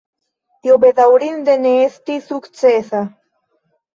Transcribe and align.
Tio 0.61 0.77
bedaŭrinde 0.85 1.57
ne 1.65 1.73
estis 1.83 2.25
sukcesa. 2.31 3.03